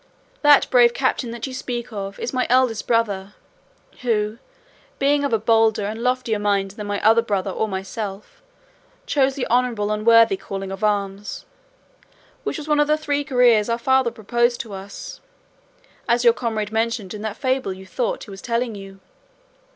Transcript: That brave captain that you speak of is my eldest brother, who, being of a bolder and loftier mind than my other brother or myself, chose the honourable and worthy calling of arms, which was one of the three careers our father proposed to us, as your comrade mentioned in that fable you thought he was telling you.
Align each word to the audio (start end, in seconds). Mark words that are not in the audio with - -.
That 0.41 0.67
brave 0.71 0.95
captain 0.95 1.29
that 1.29 1.45
you 1.45 1.53
speak 1.53 1.93
of 1.93 2.19
is 2.19 2.33
my 2.33 2.47
eldest 2.49 2.87
brother, 2.87 3.35
who, 4.01 4.39
being 4.97 5.23
of 5.23 5.31
a 5.31 5.37
bolder 5.37 5.85
and 5.85 6.01
loftier 6.01 6.39
mind 6.39 6.71
than 6.71 6.87
my 6.87 6.99
other 7.05 7.21
brother 7.21 7.51
or 7.51 7.67
myself, 7.67 8.41
chose 9.05 9.35
the 9.35 9.45
honourable 9.45 9.91
and 9.91 10.03
worthy 10.03 10.37
calling 10.37 10.71
of 10.71 10.83
arms, 10.83 11.45
which 12.43 12.57
was 12.57 12.67
one 12.67 12.79
of 12.79 12.87
the 12.87 12.97
three 12.97 13.23
careers 13.23 13.69
our 13.69 13.77
father 13.77 14.09
proposed 14.09 14.59
to 14.61 14.73
us, 14.73 15.21
as 16.09 16.23
your 16.23 16.33
comrade 16.33 16.71
mentioned 16.71 17.13
in 17.13 17.21
that 17.21 17.37
fable 17.37 17.71
you 17.71 17.85
thought 17.85 18.23
he 18.23 18.31
was 18.31 18.41
telling 18.41 18.73
you. 18.73 18.99